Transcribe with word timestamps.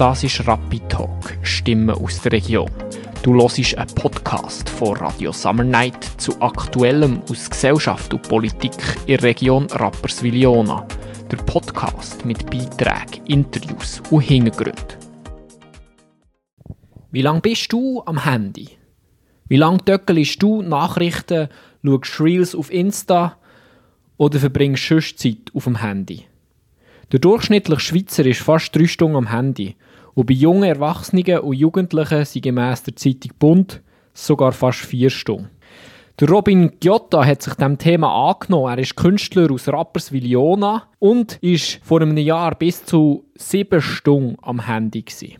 Das 0.00 0.24
ist 0.24 0.48
Rapid 0.48 0.88
Talk, 0.88 1.36
Stimmen 1.42 1.90
aus 1.90 2.22
der 2.22 2.32
Region. 2.32 2.70
Du 3.22 3.34
hörst 3.34 3.76
einen 3.76 3.94
Podcast 3.94 4.66
von 4.66 4.96
Radio 4.96 5.30
Summer 5.30 5.62
Night 5.62 6.02
zu 6.16 6.40
Aktuellem 6.40 7.20
aus 7.28 7.50
Gesellschaft 7.50 8.14
und 8.14 8.26
Politik 8.26 8.72
in 9.00 9.18
der 9.18 9.24
Region 9.24 9.66
Rapperswil-Jona. 9.66 10.88
Der 11.30 11.36
Podcast 11.36 12.24
mit 12.24 12.50
Beiträgen, 12.50 13.26
Interviews 13.26 14.00
und 14.10 14.22
Hintergründen. 14.22 14.96
Wie 17.10 17.20
lange 17.20 17.42
bist 17.42 17.70
du 17.70 18.02
am 18.06 18.24
Handy? 18.24 18.70
Wie 19.48 19.58
lange 19.58 19.84
töckelst 19.84 20.42
du 20.42 20.62
Nachrichten, 20.62 21.48
schaust 21.84 22.20
Reels 22.20 22.54
auf 22.54 22.72
Insta 22.72 23.36
oder 24.16 24.38
verbringst 24.38 24.90
du 24.90 24.98
Zeit 24.98 25.50
auf 25.52 25.64
dem 25.64 25.82
Handy? 25.82 26.24
Der 27.12 27.18
durchschnittliche 27.18 27.80
Schweizer 27.80 28.24
ist 28.24 28.40
fast 28.40 28.74
drei 28.74 28.86
Stunden 28.86 29.16
am 29.16 29.30
Handy. 29.30 29.76
Und 30.20 30.26
bei 30.26 30.34
jungen 30.34 30.64
Erwachsenen 30.64 31.38
und 31.38 31.54
Jugendlichen 31.54 32.26
sind 32.26 32.42
gemäss 32.42 32.82
der 32.82 32.94
Zeitung 32.94 33.30
Bund 33.38 33.80
sogar 34.12 34.52
fast 34.52 34.80
vier 34.80 35.08
Stunden. 35.08 35.48
Der 36.20 36.28
Robin 36.28 36.72
Giotta 36.78 37.24
hat 37.24 37.40
sich 37.40 37.54
dem 37.54 37.78
Thema 37.78 38.28
angenommen. 38.28 38.70
Er 38.70 38.78
ist 38.78 38.96
Künstler 38.96 39.50
aus 39.50 39.66
Rapperswil-Jona 39.66 40.82
und 40.98 41.38
ist 41.40 41.80
vor 41.82 42.02
einem 42.02 42.18
Jahr 42.18 42.54
bis 42.54 42.84
zu 42.84 43.24
sieben 43.34 43.80
Stunden 43.80 44.36
am 44.42 44.66
Handy. 44.66 45.00
Gewesen. 45.00 45.38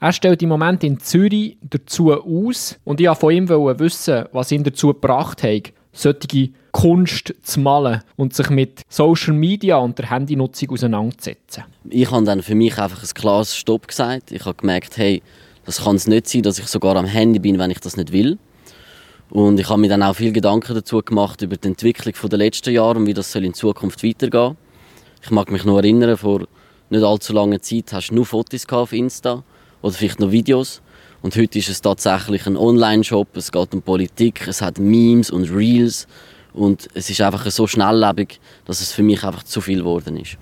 Er 0.00 0.12
stellt 0.12 0.42
im 0.42 0.48
Moment 0.48 0.82
in 0.82 0.98
Zürich 0.98 1.58
dazu 1.60 2.14
aus 2.14 2.80
und 2.84 3.02
ich 3.02 3.08
wollte 3.08 3.20
von 3.20 3.34
ihm 3.34 3.50
wissen, 3.50 4.24
was 4.32 4.50
ihn 4.50 4.64
dazu 4.64 4.94
gebracht 4.94 5.42
hat, 5.42 5.74
solche 5.92 6.50
Kunst 6.72 7.34
zu 7.42 7.60
malen 7.60 8.02
und 8.16 8.34
sich 8.34 8.48
mit 8.50 8.82
Social 8.88 9.34
Media 9.34 9.76
und 9.76 9.98
der 9.98 10.10
Handynutzung 10.10 10.70
auseinanderzusetzen. 10.70 11.64
Ich 11.88 12.10
habe 12.10 12.24
dann 12.24 12.42
für 12.42 12.54
mich 12.54 12.78
einfach 12.78 13.02
ein 13.02 13.14
klares 13.14 13.54
Stopp 13.56 13.88
gesagt. 13.88 14.32
Ich 14.32 14.44
habe 14.44 14.56
gemerkt, 14.56 14.96
hey, 14.96 15.22
das 15.64 15.84
kann 15.84 15.96
es 15.96 16.06
nicht 16.06 16.28
sein, 16.28 16.42
dass 16.42 16.58
ich 16.58 16.66
sogar 16.66 16.96
am 16.96 17.06
Handy 17.06 17.38
bin, 17.38 17.58
wenn 17.58 17.70
ich 17.70 17.80
das 17.80 17.96
nicht 17.96 18.12
will. 18.12 18.38
Und 19.30 19.58
ich 19.58 19.68
habe 19.68 19.80
mir 19.80 19.88
dann 19.88 20.02
auch 20.02 20.14
viel 20.14 20.32
Gedanken 20.32 20.74
dazu 20.74 21.00
gemacht 21.00 21.40
über 21.42 21.56
die 21.56 21.68
Entwicklung 21.68 22.14
der 22.28 22.38
letzten 22.38 22.74
Jahre 22.74 22.98
und 22.98 23.06
wie 23.06 23.14
das 23.14 23.32
soll 23.32 23.44
in 23.44 23.54
Zukunft 23.54 24.02
weitergehen. 24.02 24.56
Ich 25.22 25.30
mag 25.30 25.50
mich 25.50 25.64
noch 25.64 25.78
erinnern, 25.78 26.16
vor 26.16 26.46
nicht 26.90 27.02
allzu 27.02 27.32
langer 27.32 27.62
Zeit 27.62 27.92
hast 27.92 28.08
du 28.08 28.16
nur 28.16 28.26
Fotos 28.26 28.68
auf 28.68 28.92
Insta 28.92 29.42
oder 29.80 29.94
vielleicht 29.94 30.20
noch 30.20 30.30
Videos. 30.30 30.82
Und 31.22 31.36
heute 31.36 31.60
ist 31.60 31.68
es 31.68 31.80
tatsächlich 31.80 32.48
ein 32.48 32.56
Online-Shop, 32.56 33.36
es 33.36 33.52
geht 33.52 33.72
um 33.72 33.80
Politik, 33.80 34.44
es 34.48 34.60
hat 34.60 34.80
Memes 34.80 35.30
und 35.30 35.54
Reels 35.54 36.08
und 36.52 36.88
es 36.94 37.08
ist 37.10 37.20
einfach 37.20 37.48
so 37.48 37.68
schnelllebig, 37.68 38.40
dass 38.64 38.80
es 38.80 38.90
für 38.90 39.04
mich 39.04 39.22
einfach 39.22 39.44
zu 39.44 39.60
viel 39.60 39.78
geworden 39.78 40.16
ist. 40.16 40.36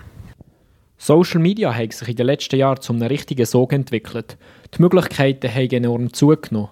Social 0.97 1.39
Media 1.39 1.71
hat 1.71 1.93
sich 1.93 2.09
in 2.09 2.15
den 2.15 2.25
letzten 2.25 2.55
Jahren 2.57 2.81
zu 2.81 2.93
einem 2.93 3.03
richtigen 3.03 3.45
Sog 3.45 3.73
entwickelt. 3.73 4.37
Die 4.75 4.81
Möglichkeiten 4.81 5.53
haben 5.53 5.69
enorm 5.69 6.13
zugenommen. 6.13 6.69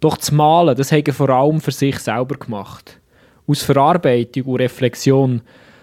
Doch 0.00 0.18
das 0.18 0.30
Malen, 0.30 0.76
das 0.76 0.92
haben 0.92 1.12
vor 1.12 1.30
allem 1.30 1.62
für 1.62 1.72
sich 1.72 1.98
selber 1.98 2.36
gemacht. 2.36 3.00
Aus 3.46 3.62
Verarbeitung 3.62 4.44
und 4.44 4.60
Reflexion 4.60 5.40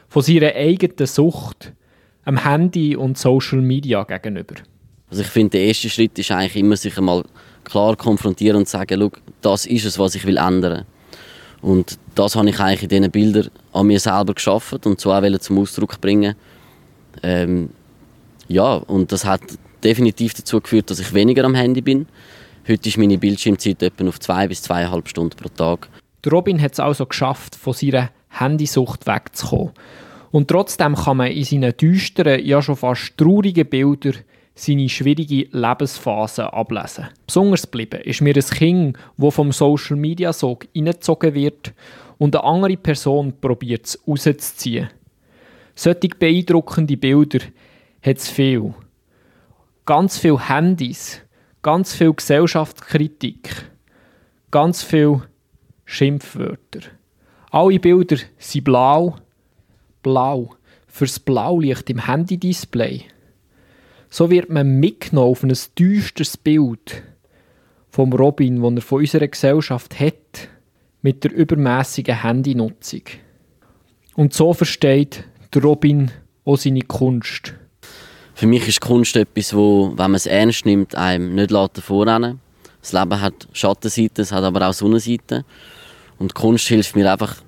von 0.08 0.22
seiner 0.22 0.54
eigenen 0.54 1.08
Sucht 1.08 1.74
am 2.26 2.44
Handy 2.44 2.96
und 2.96 3.18
Social 3.18 3.62
Media 3.62 4.04
gegenüber. 4.04 4.56
Also 5.10 5.22
ich 5.22 5.28
finde, 5.28 5.52
der 5.52 5.68
erste 5.68 5.90
Schritt 5.90 6.18
ist 6.18 6.32
eigentlich 6.32 6.56
immer, 6.56 6.78
sich 6.78 6.98
einmal 6.98 7.24
klar 7.66 7.96
konfrontieren 7.96 8.58
und 8.58 8.70
sagen, 8.70 9.12
das 9.42 9.66
ist 9.66 9.86
es, 9.86 10.00
was 10.00 10.16
ich 10.16 10.26
will 10.26 10.38
ändern. 10.38 10.86
Und 11.62 11.98
das 12.14 12.36
habe 12.36 12.50
ich 12.50 12.60
eigentlich 12.60 12.84
in 12.84 12.90
diesen 12.90 13.12
Bildern 13.12 13.50
an 13.74 13.88
mir 13.88 14.00
selber 14.00 14.34
geschaffen 14.34 14.80
und 14.86 15.02
so 15.02 15.12
auch 15.12 15.40
zum 15.40 15.60
Ausdruck 15.60 16.00
bringen. 16.00 16.36
Ähm, 17.24 17.70
ja, 18.48 18.76
und 18.76 19.12
das 19.12 19.26
hat 19.26 19.42
definitiv 19.84 20.34
dazu 20.34 20.62
geführt, 20.62 20.90
dass 20.90 21.00
ich 21.00 21.14
weniger 21.14 21.44
am 21.44 21.56
Handy 21.56 21.82
bin. 21.82 22.08
Heute 22.68 22.90
ist 22.90 22.98
meine 22.98 23.18
Bildschirmzeit 23.18 23.82
etwa 23.84 24.08
auf 24.08 24.20
zwei 24.20 24.48
bis 24.48 24.62
zweieinhalb 24.62 25.08
Stunden 25.08 25.36
pro 25.36 25.50
Tag. 25.50 25.90
Robin 26.32 26.62
hat 26.62 26.74
es 26.74 26.80
also 26.80 27.06
geschafft, 27.06 27.56
von 27.56 27.74
seiner 27.74 28.10
Handysucht 28.30 29.06
wegzukommen. 29.06 29.72
Und 30.32 30.50
trotzdem 30.50 30.96
kann 30.96 31.18
man 31.18 31.32
in 31.32 31.44
seinen 31.44 31.78
düsteren, 31.78 32.44
ja 32.44 32.62
schon 32.62 32.76
fast 32.76 33.18
traurigen 33.18 33.70
Bildern 33.70 34.16
seine 34.56 34.88
schwierige 34.88 35.48
Lebensphase 35.52 36.52
ablesen. 36.52 37.10
Besonders 37.28 37.64
geblieben 37.64 38.02
ist 38.02 38.22
mir 38.22 38.36
ein 38.36 38.42
Kind, 38.42 38.98
das 39.18 39.36
vom 39.36 39.52
Social 39.52 39.98
Media 39.98 40.32
Sog 40.32 40.66
hineingezogen 40.74 41.34
wird 41.34 41.74
und 42.18 42.36
eine 42.36 42.46
andere 42.46 42.78
Person 42.78 43.34
probiert 43.40 43.86
es 43.86 44.00
rauszuziehen. 44.08 44.90
Solche 45.76 46.08
beeindruckende 46.18 46.96
Bilder 46.96 47.40
hat 48.02 48.18
es 48.18 48.30
viel. 48.30 48.74
Ganz 49.86 50.18
viele 50.18 50.48
Handys, 50.48 51.22
ganz 51.62 51.94
viel 51.94 52.14
Gesellschaftskritik, 52.14 53.70
ganz 54.52 54.82
viele 54.82 55.24
Schimpfwörter. 55.84 56.80
Alle 57.52 57.80
Bilder 57.80 58.18
sind 58.38 58.64
blau, 58.64 59.18
blau, 60.02 60.56
fürs 60.88 61.20
Blaulicht 61.20 61.90
im 61.90 62.06
Handy-Display. 62.06 63.06
So 64.16 64.30
wird 64.30 64.50
man 64.50 64.80
mitgenommen 64.80 65.30
auf 65.30 65.44
ein 65.44 65.54
düsteres 65.78 66.38
Bild 66.38 67.04
vom 67.90 68.14
Robin, 68.14 68.62
das 68.62 68.76
er 68.76 68.82
von 68.82 69.00
unserer 69.00 69.28
Gesellschaft 69.28 70.00
hat, 70.00 70.48
mit 71.02 71.26
der 71.26 71.34
übermäßigen 71.34 72.24
Handynutzung. 72.24 73.02
Und 74.16 74.34
so 74.34 74.54
versteht 74.54 75.26
der 75.54 75.64
Robin 75.64 76.12
auch 76.46 76.56
seine 76.56 76.84
Kunst. 76.84 77.56
Für 78.36 78.48
mich 78.48 78.66
ist 78.70 78.80
Kunst 78.80 79.18
etwas, 79.18 79.54
wo, 79.54 79.90
wenn 79.90 80.12
man 80.12 80.16
es 80.16 80.28
ernst 80.28 80.66
nimmt, 80.66 80.96
einem 80.96 81.36
nicht 81.36 81.52
vorrennen 81.82 82.40
Das 82.80 82.94
Leben 82.94 83.20
hat 83.20 83.50
Schattenseiten, 83.52 84.22
es 84.22 84.32
hat 84.32 84.46
aber 84.46 84.66
auch 84.66 84.74
Sonnenseiten. 84.74 85.44
Und 86.20 86.34
Kunst 86.34 86.70
hilft 86.70 86.96
mir 86.96 87.12
einfach, 87.12 87.44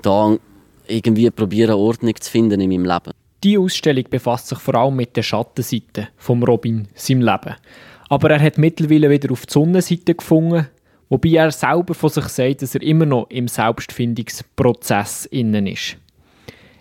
da 0.00 0.38
irgendwie 0.86 1.30
probieren, 1.30 1.74
Ordnung 1.74 2.14
zu 2.18 2.30
finden 2.30 2.58
in 2.62 2.70
meinem 2.70 2.86
Leben. 2.86 3.13
Die 3.44 3.58
Ausstellung 3.58 4.04
befasst 4.08 4.48
sich 4.48 4.58
vor 4.58 4.74
allem 4.74 4.96
mit 4.96 5.14
der 5.16 5.22
Schattenseite 5.22 6.08
von 6.16 6.42
Robin, 6.42 6.88
seinem 6.94 7.20
Leben. 7.20 7.54
Aber 8.08 8.30
er 8.30 8.40
hat 8.40 8.56
mittlerweile 8.56 9.10
wieder 9.10 9.30
auf 9.30 9.44
die 9.44 9.52
Sonnenseite 9.52 10.14
gefunden, 10.14 10.66
wobei 11.10 11.28
er 11.28 11.50
selber 11.50 11.92
von 11.92 12.08
sich 12.08 12.24
sagt, 12.24 12.62
dass 12.62 12.74
er 12.74 12.82
immer 12.82 13.04
noch 13.04 13.28
im 13.28 13.46
Selbstfindungsprozess 13.46 15.26
innen 15.26 15.66
ist. 15.66 15.98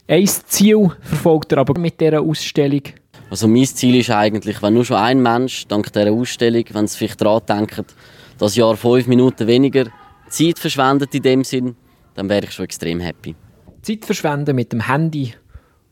Ein 0.08 0.26
Ziel 0.26 0.90
verfolgt 1.02 1.52
er 1.52 1.58
aber 1.58 1.78
mit 1.78 2.00
dieser 2.00 2.22
Ausstellung. 2.22 2.84
Also 3.30 3.50
mein 3.50 3.66
Ziel 3.66 3.98
ist 3.98 4.10
eigentlich, 4.10 4.62
wenn 4.62 4.76
nur 4.76 4.86
schon 4.86 4.98
ein 4.98 5.22
Mensch 5.22 5.68
dank 5.68 5.92
dieser 5.92 6.14
Ausstellung, 6.14 6.64
wenn 6.72 6.86
es 6.86 6.96
vielleicht 6.96 7.20
daran 7.20 7.42
denkt, 7.46 7.94
das 8.38 8.56
Jahr 8.56 8.78
fünf 8.78 9.08
Minuten 9.08 9.48
weniger 9.48 9.88
Zeit 10.30 10.60
verschwendet 10.60 11.14
in 11.14 11.24
dem 11.24 11.44
Sinn, 11.44 11.76
dann 12.16 12.30
wäre 12.30 12.46
ich 12.46 12.52
schon 12.52 12.64
extrem 12.66 13.02
happy. 13.02 13.36
Zeit 13.82 14.06
verschwenden 14.06 14.56
mit 14.56 14.72
dem 14.72 14.88
Handy 14.88 15.34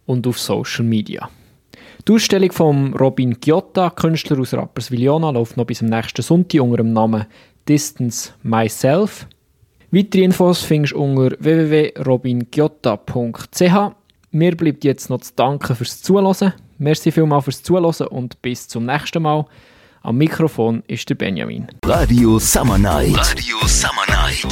und 0.06 0.28
auf 0.28 0.40
Social 0.40 0.86
Media. 0.86 1.30
Die 2.08 2.14
Ausstellung 2.14 2.52
von 2.52 2.94
Robin 2.96 3.40
Giotta, 3.40 3.92
Künstler 3.92 4.40
aus 4.40 4.54
Rapperswil-Jona, 4.54 5.30
läuft 5.30 5.58
noch 5.58 5.66
bis 5.66 5.80
zum 5.80 5.90
nächsten 5.90 6.22
Sonntag 6.22 6.62
unter 6.62 6.78
dem 6.78 6.94
Namen 6.94 7.26
Distance 7.68 8.32
Myself. 8.42 9.28
Weitere 9.92 10.24
Infos 10.24 10.64
findest 10.64 10.94
du 10.94 11.04
unter 11.04 11.36
www.robingiotta.ch. 11.40 13.96
Mir 14.32 14.56
bleibt 14.56 14.84
jetzt 14.84 15.10
noch 15.10 15.20
zu 15.20 15.34
danken 15.36 15.76
fürs 15.76 16.02
Zuhören. 16.02 16.54
Merci 16.78 17.12
vielmals 17.12 17.44
fürs 17.44 17.62
Zuhören 17.62 18.08
und 18.08 18.42
bis 18.42 18.68
zum 18.68 18.86
nächsten 18.86 19.22
Mal. 19.22 19.46
Am 20.02 20.18
Mikrofon 20.18 20.82
ist 20.88 21.08
der 21.10 21.16
Benjamin. 21.16 21.68
Radio 21.86 22.40
Summer 22.40 22.80
Night. 22.80 23.16
Radio 23.16 23.58
Summer 23.68 24.08
Night. 24.08 24.48